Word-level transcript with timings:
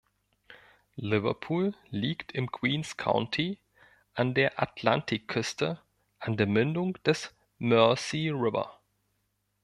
Liverpool 0.95 1.75
liegt 1.91 2.31
im 2.31 2.51
Queens 2.51 2.97
County 2.97 3.59
an 4.15 4.33
der 4.33 4.59
Atlantikküste, 4.59 5.79
an 6.17 6.37
der 6.37 6.47
Mündung 6.47 6.93
des 7.03 7.35
Mersey 7.59 8.29
River. 8.31 8.79